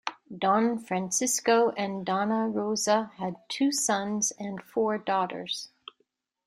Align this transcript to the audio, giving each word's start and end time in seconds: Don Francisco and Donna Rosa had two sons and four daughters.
Don 0.35 0.79
Francisco 0.79 1.69
and 1.77 2.03
Donna 2.03 2.47
Rosa 2.47 3.11
had 3.17 3.35
two 3.49 3.71
sons 3.71 4.31
and 4.39 4.59
four 4.59 4.97
daughters. 4.97 5.69